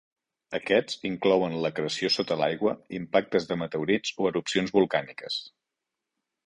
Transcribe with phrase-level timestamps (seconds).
[0.59, 5.43] Aquests inclouen l'acreció sota l'aigua, impactes de meteorits o erupcions volcàniques.